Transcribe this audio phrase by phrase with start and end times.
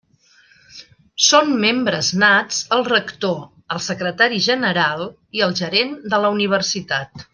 [1.25, 3.37] Són membres nats el rector,
[3.77, 5.05] el secretari general
[5.41, 7.27] i el gerent de la Universitat.